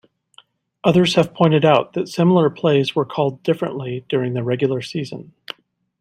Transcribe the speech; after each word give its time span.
Others 0.83 1.13
have 1.13 1.31
pointed 1.31 1.63
out 1.63 1.93
that 1.93 2.07
similar 2.09 2.49
plays 2.49 2.95
were 2.95 3.05
called 3.05 3.43
differently 3.43 4.03
during 4.09 4.33
the 4.33 4.41
regular 4.43 4.81
season. 4.81 5.31